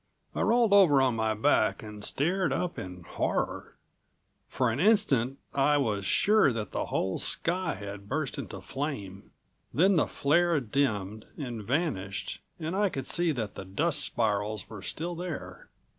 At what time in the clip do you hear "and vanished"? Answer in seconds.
11.37-12.41